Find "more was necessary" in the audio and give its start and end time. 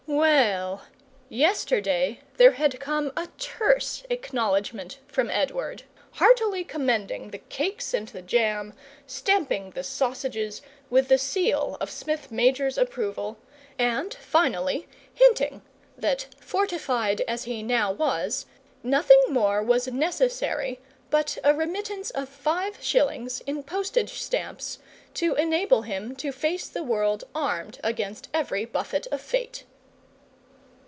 19.29-20.81